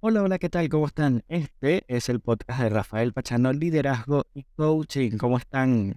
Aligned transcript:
Hola, 0.00 0.22
hola, 0.22 0.38
¿qué 0.38 0.50
tal? 0.50 0.68
¿Cómo 0.68 0.86
están? 0.86 1.24
Este 1.26 1.82
es 1.88 2.10
el 2.10 2.20
podcast 2.20 2.60
de 2.60 2.68
Rafael 2.68 3.14
Pachano, 3.14 3.50
Liderazgo 3.54 4.26
y 4.34 4.44
Coaching. 4.54 5.16
¿Cómo 5.16 5.38
están? 5.38 5.96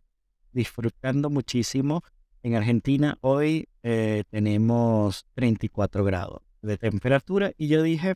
Disfrutando 0.53 1.29
muchísimo. 1.29 2.01
En 2.41 2.55
Argentina 2.55 3.17
hoy 3.19 3.67
eh, 3.83 4.23
tenemos 4.31 5.25
34 5.33 6.05
grados 6.05 6.41
de 6.61 6.77
temperatura 6.77 7.51
y 7.57 7.67
yo 7.67 7.83
dije, 7.83 8.15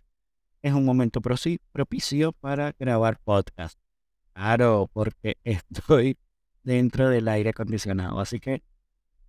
es 0.62 0.74
un 0.74 0.86
momento 0.86 1.22
propicio 1.22 2.32
para 2.32 2.74
grabar 2.80 3.20
podcast. 3.22 3.78
Claro, 4.34 4.90
porque 4.94 5.38
estoy 5.44 6.18
dentro 6.64 7.10
del 7.10 7.28
aire 7.28 7.50
acondicionado. 7.50 8.22
Así 8.22 8.40
que, 8.40 8.64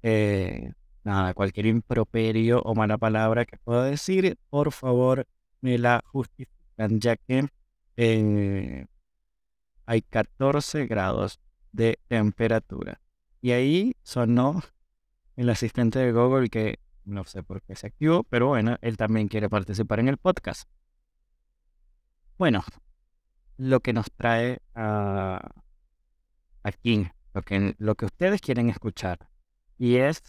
eh, 0.03 0.73
nada, 1.03 1.35
cualquier 1.35 1.67
improperio 1.67 2.63
o 2.63 2.77
mala 2.77 2.97
palabra 2.97 3.45
que 3.45 3.59
pueda 3.59 3.85
decir, 3.87 4.39
por 4.51 4.71
favor, 4.71 5.27
me 5.65 5.79
la 5.79 6.05
justifican, 6.13 7.01
ya 7.01 7.17
que 7.17 7.49
eh, 7.97 8.85
hay 9.87 10.03
14 10.03 10.87
grados 10.87 11.41
de 11.73 11.99
temperatura. 12.07 13.01
Y 13.41 13.53
ahí 13.53 13.97
sonó 14.03 14.61
el 15.37 15.49
asistente 15.49 16.01
de 16.01 16.13
Google 16.13 16.51
que 16.51 16.81
no 17.07 17.25
sé 17.25 17.43
por 17.43 17.63
qué 17.63 17.77
se 17.77 17.87
activó, 17.87 18.25
pero 18.25 18.49
bueno, 18.49 18.77
él 18.83 18.99
también 18.99 19.29
quiere 19.29 19.49
participar 19.49 20.01
en 20.01 20.09
el 20.09 20.19
podcast. 20.19 20.69
Bueno, 22.37 22.63
lo 23.57 23.81
que 23.81 23.95
nos 23.95 24.13
trae 24.13 24.59
a, 24.75 25.51
aquí, 26.63 27.09
lo 27.33 27.41
que, 27.41 27.75
lo 27.79 27.95
que 27.95 28.05
ustedes 28.05 28.43
quieren 28.43 28.69
escuchar, 28.69 29.31
y 29.79 29.97
es 29.97 30.23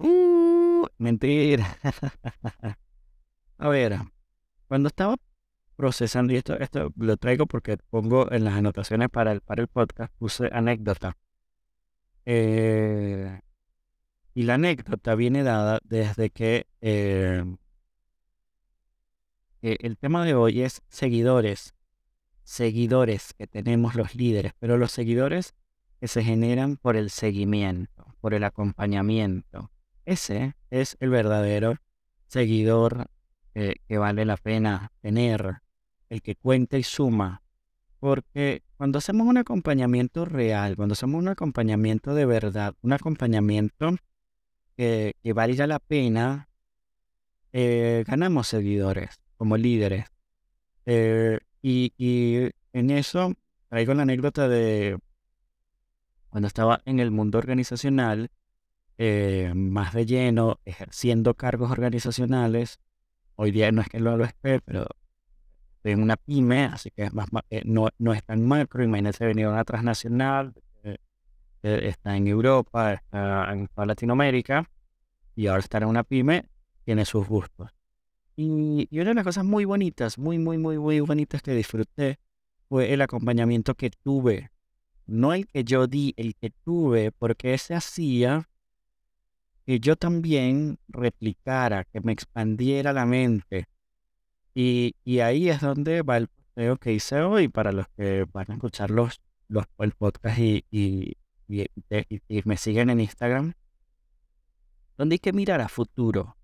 Uh, 0.00 0.33
mentira. 0.98 1.78
A 3.58 3.68
ver, 3.68 3.98
cuando 4.68 4.88
estaba 4.88 5.16
procesando, 5.76 6.32
y 6.32 6.36
esto, 6.36 6.58
esto 6.58 6.92
lo 6.96 7.16
traigo 7.16 7.46
porque 7.46 7.76
pongo 7.90 8.30
en 8.32 8.44
las 8.44 8.54
anotaciones 8.54 9.08
para 9.10 9.32
el, 9.32 9.40
para 9.40 9.62
el 9.62 9.68
podcast, 9.68 10.12
puse 10.18 10.48
anécdota. 10.52 11.16
Eh, 12.26 13.40
y 14.34 14.42
la 14.42 14.54
anécdota 14.54 15.14
viene 15.14 15.42
dada 15.42 15.78
desde 15.84 16.30
que 16.30 16.66
eh, 16.80 17.44
el 19.62 19.96
tema 19.96 20.24
de 20.24 20.34
hoy 20.34 20.62
es 20.62 20.82
seguidores, 20.88 21.74
seguidores 22.42 23.32
que 23.34 23.46
tenemos 23.46 23.94
los 23.94 24.14
líderes, 24.14 24.52
pero 24.58 24.76
los 24.76 24.92
seguidores 24.92 25.54
que 26.00 26.08
se 26.08 26.22
generan 26.22 26.76
por 26.76 26.96
el 26.96 27.10
seguimiento, 27.10 28.14
por 28.20 28.34
el 28.34 28.44
acompañamiento. 28.44 29.70
Ese 30.04 30.54
es 30.80 30.96
el 30.98 31.10
verdadero 31.10 31.76
seguidor 32.26 33.06
eh, 33.54 33.76
que 33.86 33.96
vale 33.96 34.24
la 34.24 34.36
pena 34.36 34.90
tener, 35.00 35.58
el 36.08 36.20
que 36.20 36.34
cuenta 36.34 36.76
y 36.76 36.82
suma. 36.82 37.42
Porque 38.00 38.62
cuando 38.76 38.98
hacemos 38.98 39.28
un 39.28 39.38
acompañamiento 39.38 40.24
real, 40.24 40.74
cuando 40.74 40.94
hacemos 40.94 41.20
un 41.20 41.28
acompañamiento 41.28 42.12
de 42.12 42.26
verdad, 42.26 42.74
un 42.82 42.92
acompañamiento 42.92 43.96
que, 44.76 45.14
que 45.22 45.32
valga 45.32 45.68
la 45.68 45.78
pena, 45.78 46.48
eh, 47.52 48.02
ganamos 48.06 48.48
seguidores 48.48 49.20
como 49.36 49.56
líderes. 49.56 50.06
Eh, 50.86 51.38
y, 51.62 51.92
y 51.96 52.50
en 52.72 52.90
eso 52.90 53.34
traigo 53.68 53.94
la 53.94 54.02
anécdota 54.02 54.48
de 54.48 54.98
cuando 56.30 56.48
estaba 56.48 56.80
en 56.84 56.98
el 56.98 57.12
mundo 57.12 57.38
organizacional, 57.38 58.32
eh, 58.98 59.52
más 59.54 59.92
de 59.92 60.06
lleno, 60.06 60.60
ejerciendo 60.64 61.34
cargos 61.34 61.70
organizacionales. 61.70 62.78
Hoy 63.36 63.50
día 63.50 63.72
no 63.72 63.80
es 63.82 63.88
que 63.88 64.00
lo, 64.00 64.16
lo 64.16 64.24
esté, 64.24 64.60
pero 64.60 64.86
estoy 65.76 65.92
en 65.92 66.02
una 66.02 66.16
pyme, 66.16 66.64
así 66.64 66.90
que 66.90 67.04
es 67.04 67.14
más, 67.14 67.26
eh, 67.50 67.62
no, 67.64 67.88
no, 67.98 68.12
es 68.12 68.22
tan 68.24 68.46
macro. 68.46 68.84
Imagínense 68.84 69.26
venir 69.26 69.46
a 69.46 69.50
una 69.50 69.64
transnacional, 69.64 70.54
eh, 70.82 70.98
está 71.62 72.16
en 72.16 72.28
Europa, 72.28 72.92
está 72.92 73.52
en 73.52 73.68
Latinoamérica, 73.76 74.70
y 75.34 75.48
ahora 75.48 75.60
estar 75.60 75.82
en 75.82 75.88
una 75.88 76.04
pyme 76.04 76.48
tiene 76.84 77.04
sus 77.04 77.26
gustos. 77.26 77.70
Y, 78.36 78.88
y 78.90 79.00
una 79.00 79.10
de 79.10 79.14
las 79.14 79.24
cosas 79.24 79.44
muy 79.44 79.64
bonitas, 79.64 80.18
muy, 80.18 80.38
muy, 80.38 80.58
muy, 80.58 80.78
muy 80.78 81.00
bonitas 81.00 81.42
que 81.42 81.54
disfruté 81.54 82.18
fue 82.68 82.92
el 82.92 83.00
acompañamiento 83.00 83.74
que 83.74 83.90
tuve. 83.90 84.50
No 85.06 85.32
el 85.32 85.46
que 85.46 85.64
yo 85.64 85.86
di, 85.86 86.14
el 86.16 86.34
que 86.34 86.50
tuve, 86.50 87.12
porque 87.12 87.54
ese 87.54 87.74
hacía 87.74 88.48
que 89.64 89.80
yo 89.80 89.96
también 89.96 90.78
replicara, 90.88 91.84
que 91.84 92.00
me 92.00 92.12
expandiera 92.12 92.92
la 92.92 93.06
mente. 93.06 93.66
Y, 94.54 94.94
ahí 95.20 95.48
es 95.48 95.60
donde 95.60 96.02
va 96.02 96.18
el 96.18 96.28
posteo 96.28 96.76
que 96.76 96.92
hice 96.92 97.22
hoy 97.22 97.48
para 97.48 97.72
los 97.72 97.86
que 97.96 98.26
van 98.32 98.46
a 98.50 98.54
escuchar 98.54 98.90
los, 98.90 99.20
los, 99.48 99.64
y, 100.38 100.64
y, 101.48 102.42
me 102.44 102.56
siguen 102.56 102.90
en 102.90 103.00
Instagram, 103.00 103.54
donde 104.96 105.14
hay 105.14 105.18
que 105.18 105.32
mirar 105.32 105.60
a 105.60 105.68
futuro. 105.68 106.36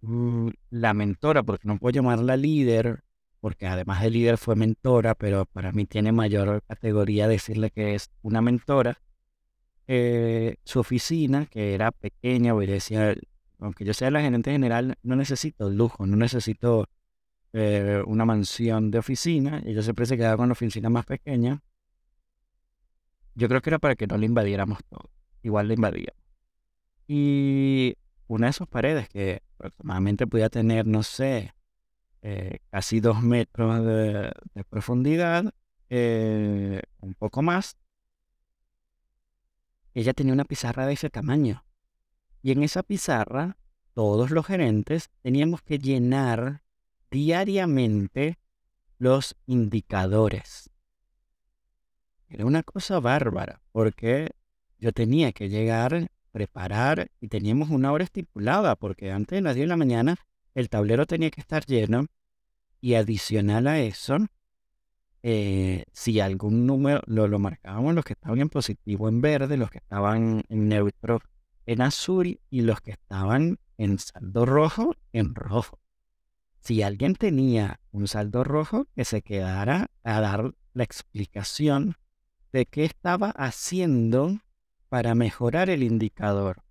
Mm, 0.00 0.50
la 0.70 0.94
mentora, 0.94 1.42
porque 1.42 1.68
no 1.68 1.78
puedo 1.78 1.94
llamarla 1.94 2.36
líder, 2.36 3.04
porque 3.40 3.66
además 3.66 4.02
de 4.02 4.10
líder 4.10 4.38
fue 4.38 4.56
mentora, 4.56 5.14
pero 5.14 5.46
para 5.46 5.72
mí 5.72 5.86
tiene 5.86 6.12
mayor 6.12 6.62
categoría 6.66 7.28
decirle 7.28 7.70
que 7.70 7.94
es 7.94 8.10
una 8.22 8.40
mentora 8.42 8.98
eh, 9.88 10.56
su 10.64 10.80
oficina, 10.80 11.46
que 11.46 11.74
era 11.74 11.92
pequeña, 11.92 12.54
obedecía, 12.54 13.14
aunque 13.60 13.84
yo 13.84 13.94
sea 13.94 14.10
la 14.10 14.20
gerente 14.20 14.50
general, 14.50 14.96
no 15.02 15.16
necesito 15.16 15.70
lujo, 15.70 16.06
no 16.06 16.16
necesito 16.16 16.88
eh, 17.52 18.02
una 18.06 18.24
mansión 18.24 18.90
de 18.90 18.98
oficina. 18.98 19.62
Ella 19.64 19.82
siempre 19.82 20.06
se 20.06 20.16
quedaba 20.16 20.36
con 20.36 20.48
la 20.48 20.52
oficina 20.52 20.90
más 20.90 21.06
pequeña. 21.06 21.62
Yo 23.34 23.48
creo 23.48 23.60
que 23.60 23.70
era 23.70 23.78
para 23.78 23.94
que 23.94 24.06
no 24.06 24.16
le 24.18 24.26
invadiéramos 24.26 24.78
todo. 24.88 25.10
Igual 25.42 25.68
le 25.68 25.74
invadíamos. 25.74 26.20
Y 27.06 27.96
una 28.26 28.48
de 28.48 28.52
sus 28.52 28.66
paredes, 28.66 29.08
que 29.08 29.42
aproximadamente 29.54 30.26
podía 30.26 30.48
tener, 30.48 30.86
no 30.86 31.04
sé, 31.04 31.54
eh, 32.22 32.58
casi 32.70 32.98
dos 32.98 33.22
metros 33.22 33.84
de, 33.84 34.32
profundidad, 34.68 35.52
un 35.88 37.14
poco 37.16 37.42
más, 37.42 37.76
ella 40.00 40.12
tenía 40.12 40.34
una 40.34 40.44
pizarra 40.44 40.86
de 40.86 40.92
ese 40.92 41.08
tamaño. 41.08 41.64
Y 42.42 42.52
en 42.52 42.62
esa 42.62 42.82
pizarra, 42.82 43.56
todos 43.94 44.30
los 44.30 44.44
gerentes 44.44 45.08
teníamos 45.22 45.62
que 45.62 45.78
llenar 45.78 46.62
diariamente 47.10 48.38
los 48.98 49.36
indicadores. 49.46 50.68
Era 52.28 52.44
una 52.44 52.62
cosa 52.62 53.00
bárbara, 53.00 53.62
porque 53.72 54.32
yo 54.78 54.92
tenía 54.92 55.32
que 55.32 55.48
llegar, 55.48 56.08
preparar, 56.30 57.10
y 57.18 57.28
teníamos 57.28 57.70
una 57.70 57.90
hora 57.90 58.04
estipulada, 58.04 58.76
porque 58.76 59.12
antes 59.12 59.38
de 59.38 59.40
las 59.40 59.54
10 59.54 59.64
de 59.64 59.68
la 59.68 59.76
mañana 59.78 60.16
el 60.54 60.68
tablero 60.68 61.06
tenía 61.06 61.30
que 61.30 61.40
estar 61.40 61.64
lleno, 61.64 62.06
y 62.82 62.94
adicional 62.94 63.66
a 63.66 63.80
eso, 63.80 64.18
eh, 65.28 65.86
si 65.92 66.20
algún 66.20 66.66
número 66.66 67.02
lo, 67.06 67.26
lo 67.26 67.40
marcábamos 67.40 67.96
los 67.96 68.04
que 68.04 68.12
estaban 68.12 68.40
en 68.40 68.48
positivo 68.48 69.08
en 69.08 69.20
verde, 69.20 69.56
los 69.56 69.70
que 69.72 69.78
estaban 69.78 70.44
en 70.48 70.68
neutro 70.68 71.18
en 71.66 71.82
azul 71.82 72.38
y 72.48 72.60
los 72.60 72.80
que 72.80 72.92
estaban 72.92 73.58
en 73.76 73.98
saldo 73.98 74.46
rojo 74.46 74.94
en 75.12 75.34
rojo. 75.34 75.80
Si 76.60 76.82
alguien 76.82 77.16
tenía 77.16 77.80
un 77.90 78.06
saldo 78.06 78.44
rojo, 78.44 78.86
que 78.94 79.04
se 79.04 79.22
quedara 79.22 79.90
a 80.04 80.20
dar 80.20 80.54
la 80.74 80.84
explicación 80.84 81.96
de 82.52 82.66
qué 82.66 82.84
estaba 82.84 83.30
haciendo 83.30 84.38
para 84.88 85.16
mejorar 85.16 85.70
el 85.70 85.82
indicador. 85.82 86.62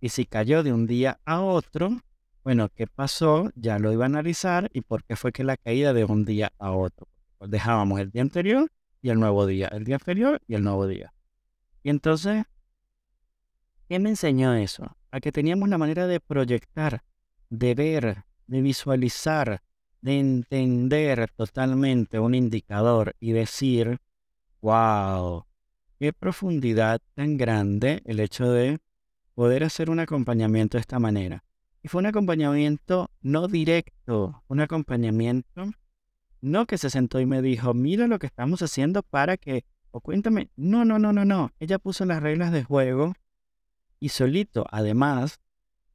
Y 0.00 0.10
si 0.10 0.24
cayó 0.24 0.62
de 0.62 0.72
un 0.72 0.86
día 0.86 1.18
a 1.24 1.40
otro, 1.40 2.00
bueno, 2.44 2.68
¿qué 2.68 2.86
pasó? 2.86 3.50
Ya 3.56 3.80
lo 3.80 3.92
iba 3.92 4.04
a 4.04 4.06
analizar 4.06 4.70
y 4.72 4.82
por 4.82 5.02
qué 5.02 5.16
fue 5.16 5.32
que 5.32 5.42
la 5.42 5.56
caída 5.56 5.92
de 5.92 6.04
un 6.04 6.24
día 6.24 6.52
a 6.60 6.70
otro 6.70 7.08
dejábamos 7.48 8.00
el 8.00 8.10
día 8.10 8.22
anterior 8.22 8.70
y 9.02 9.10
el 9.10 9.20
nuevo 9.20 9.46
día, 9.46 9.68
el 9.68 9.84
día 9.84 9.96
anterior 9.96 10.40
y 10.46 10.54
el 10.54 10.62
nuevo 10.62 10.86
día. 10.86 11.12
Y 11.82 11.90
entonces, 11.90 12.44
¿qué 13.88 13.98
me 13.98 14.10
enseñó 14.10 14.54
eso? 14.54 14.96
A 15.10 15.20
que 15.20 15.32
teníamos 15.32 15.68
la 15.68 15.78
manera 15.78 16.06
de 16.06 16.20
proyectar, 16.20 17.02
de 17.50 17.74
ver, 17.74 18.24
de 18.46 18.62
visualizar, 18.62 19.62
de 20.00 20.18
entender 20.18 21.30
totalmente 21.36 22.18
un 22.18 22.34
indicador 22.34 23.14
y 23.20 23.32
decir, 23.32 23.98
wow, 24.60 25.44
qué 25.98 26.12
profundidad 26.12 27.00
tan 27.14 27.36
grande 27.36 28.02
el 28.04 28.20
hecho 28.20 28.50
de 28.50 28.78
poder 29.34 29.64
hacer 29.64 29.90
un 29.90 30.00
acompañamiento 30.00 30.76
de 30.76 30.82
esta 30.82 30.98
manera. 30.98 31.44
Y 31.82 31.88
fue 31.88 32.00
un 32.00 32.06
acompañamiento 32.06 33.10
no 33.20 33.48
directo, 33.48 34.42
un 34.48 34.60
acompañamiento 34.60 35.70
no 36.44 36.66
que 36.66 36.76
se 36.76 36.90
sentó 36.90 37.20
y 37.20 37.26
me 37.26 37.40
dijo, 37.40 37.72
mira 37.72 38.06
lo 38.06 38.18
que 38.18 38.26
estamos 38.26 38.60
haciendo 38.60 39.02
para 39.02 39.38
que, 39.38 39.64
o 39.90 40.00
cuéntame, 40.00 40.50
no, 40.56 40.84
no, 40.84 40.98
no, 40.98 41.12
no, 41.12 41.24
no. 41.24 41.50
Ella 41.58 41.78
puso 41.78 42.04
las 42.04 42.22
reglas 42.22 42.52
de 42.52 42.62
juego 42.62 43.14
y 43.98 44.10
solito, 44.10 44.66
además, 44.70 45.40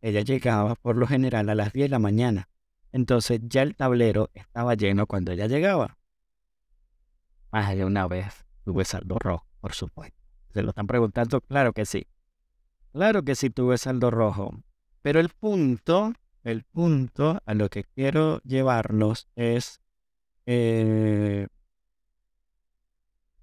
ella 0.02 0.22
llegaba 0.22 0.74
por 0.74 0.98
lo 0.98 1.06
general 1.06 1.50
a 1.50 1.56
las 1.56 1.72
10 1.72 1.86
de 1.86 1.90
la 1.90 2.00
mañana. 2.00 2.50
Entonces 2.92 3.42
ya 3.44 3.62
el 3.62 3.76
tablero 3.76 4.32
estaba 4.34 4.74
lleno 4.74 5.06
cuando 5.06 5.32
ella 5.32 5.46
llegaba. 5.46 6.00
Más 7.52 7.76
de 7.76 7.86
una 7.86 8.08
vez 8.08 8.46
tuve 8.64 8.86
saldo 8.86 9.20
rojo, 9.20 9.46
por 9.62 9.74
supuesto. 9.74 10.18
¿Se 10.52 10.64
lo 10.64 10.70
están 10.70 10.88
preguntando? 10.88 11.42
Claro 11.42 11.74
que 11.74 11.86
sí. 11.86 12.08
Claro 12.92 13.22
que 13.22 13.36
sí 13.36 13.52
tuve 13.52 13.78
saldo 13.78 14.10
rojo. 14.10 14.64
Pero 15.04 15.20
el 15.20 15.30
punto, 15.30 16.14
el 16.44 16.64
punto 16.64 17.40
a 17.46 17.54
lo 17.54 17.70
que 17.70 17.84
quiero 17.84 18.42
llevarnos 18.42 19.28
es 19.36 19.79
eh, 20.52 21.48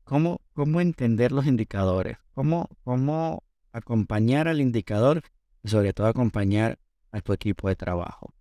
cómo, 0.02 0.40
cómo 0.54 0.80
entender 0.80 1.30
los 1.30 1.46
indicadores, 1.46 2.18
cómo, 2.32 2.68
cómo 2.82 3.44
acompañar 3.70 4.48
al 4.48 4.60
indicador 4.60 5.22
sobre 5.62 5.92
todo 5.92 6.08
acompañar 6.08 6.80
a 7.12 7.20
tu 7.20 7.32
equipo 7.32 7.68
de 7.68 7.76
trabajo. 7.76 8.34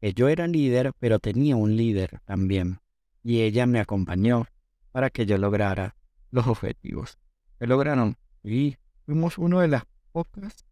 Que 0.00 0.14
yo 0.14 0.28
era 0.28 0.46
líder, 0.46 0.94
pero 0.98 1.18
tenía 1.18 1.54
un 1.54 1.76
líder 1.76 2.20
también. 2.24 2.80
Y 3.22 3.42
ella 3.42 3.66
me 3.66 3.78
acompañó 3.78 4.46
para 4.90 5.10
que 5.10 5.26
yo 5.26 5.36
lograra 5.36 5.94
los 6.30 6.46
objetivos. 6.46 7.18
Se 7.58 7.66
lograron. 7.66 8.16
Y 8.42 8.78
fuimos 9.04 9.36
una 9.36 9.60
de 9.60 9.68
las 9.68 9.84
pocas 10.12 10.64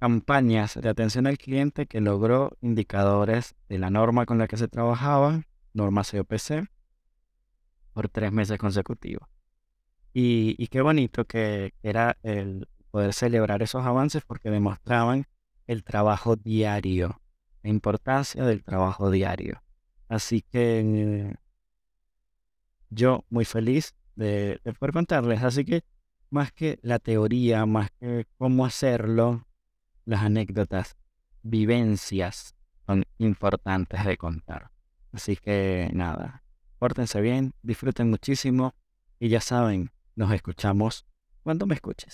campañas 0.00 0.74
de 0.74 0.88
atención 0.88 1.28
al 1.28 1.38
cliente 1.38 1.86
que 1.86 2.00
logró 2.00 2.56
indicadores 2.60 3.54
de 3.68 3.78
la 3.78 3.90
norma 3.90 4.26
con 4.26 4.38
la 4.38 4.48
que 4.48 4.56
se 4.56 4.66
trabajaba, 4.66 5.42
norma 5.72 6.02
COPC, 6.04 6.68
por 7.92 8.08
tres 8.08 8.32
meses 8.32 8.58
consecutivos. 8.58 9.28
Y, 10.14 10.66
qué 10.68 10.80
bonito 10.80 11.24
que 11.26 11.74
era 11.82 12.16
el 12.22 12.68
poder 12.90 13.12
celebrar 13.12 13.62
esos 13.62 13.84
avances 13.84 14.22
porque 14.26 14.50
demostraban 14.50 15.26
el 15.66 15.84
trabajo 15.84 16.36
diario, 16.36 17.20
la 17.62 17.70
importancia 17.70 18.44
del 18.44 18.64
trabajo 18.64 19.10
diario. 19.10 19.62
Así 20.08 20.42
que 20.42 21.36
yo 22.90 23.24
muy 23.30 23.44
feliz 23.44 23.94
de, 24.16 24.60
de 24.64 24.72
poder 24.72 24.92
contarles. 24.92 25.42
Así 25.42 25.64
que 25.64 25.84
más 26.30 26.52
que 26.52 26.78
la 26.82 26.98
teoría, 26.98 27.66
más 27.66 27.90
que 28.00 28.26
cómo 28.38 28.64
hacerlo, 28.64 29.46
las 30.04 30.22
anécdotas, 30.22 30.96
vivencias 31.42 32.54
son 32.86 33.04
importantes 33.18 34.04
de 34.04 34.16
contar. 34.16 34.70
Así 35.18 35.34
que 35.34 35.90
nada, 35.94 36.44
pórtense 36.78 37.20
bien, 37.20 37.52
disfruten 37.62 38.08
muchísimo 38.08 38.76
y 39.18 39.30
ya 39.30 39.40
saben, 39.40 39.90
nos 40.14 40.30
escuchamos 40.30 41.06
cuando 41.42 41.66
me 41.66 41.74
escuches. 41.74 42.06